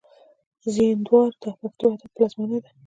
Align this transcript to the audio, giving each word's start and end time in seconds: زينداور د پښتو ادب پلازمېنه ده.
زينداور 0.73 1.31
د 1.41 1.45
پښتو 1.59 1.85
ادب 1.93 2.09
پلازمېنه 2.15 2.57
ده. 2.63 2.69